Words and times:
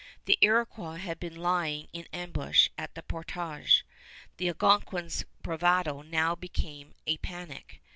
The 0.25 0.39
Iroquois 0.41 0.95
had 0.97 1.19
been 1.19 1.35
lying 1.35 1.87
in 1.93 2.07
ambush 2.11 2.69
at 2.75 2.95
the 2.95 3.03
portage. 3.03 3.85
The 4.37 4.47
Algonquins' 4.49 5.25
bravado 5.43 6.01
now 6.01 6.33
became 6.33 6.95
a 7.05 7.17
panic. 7.17 7.79